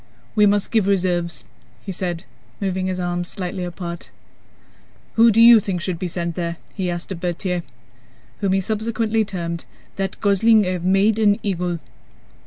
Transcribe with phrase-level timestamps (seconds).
[0.33, 1.45] "We must give reserves,"
[1.83, 2.23] he said,
[2.59, 4.09] moving his arms slightly apart.
[5.13, 7.61] "Who do you think should be sent there?" he asked of Berthier
[8.39, 9.65] (whom he subsequently termed
[9.97, 11.77] "that gosling I have made an eagle").